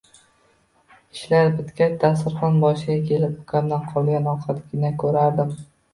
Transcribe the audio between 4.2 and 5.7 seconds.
ovqatnigina ko'rardim.